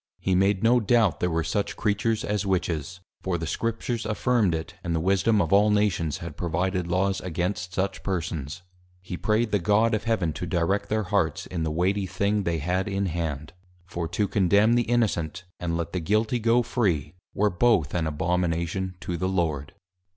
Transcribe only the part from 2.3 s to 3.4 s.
Witches; for